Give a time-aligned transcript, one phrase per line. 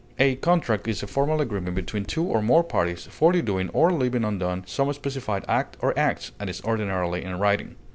[0.17, 3.91] A contract is a formal agreement between two or more parties for the doing or
[3.93, 7.75] leaving undone some specified act or acts, and is ordinarily in writing.